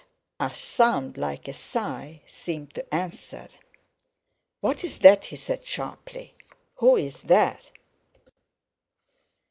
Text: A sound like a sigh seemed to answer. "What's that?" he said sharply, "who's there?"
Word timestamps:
A 0.39 0.51
sound 0.55 1.15
like 1.15 1.47
a 1.47 1.53
sigh 1.53 2.23
seemed 2.25 2.73
to 2.73 2.91
answer. 2.91 3.47
"What's 4.59 4.97
that?" 4.97 5.25
he 5.25 5.35
said 5.35 5.63
sharply, 5.63 6.33
"who's 6.77 7.21
there?" 7.21 7.59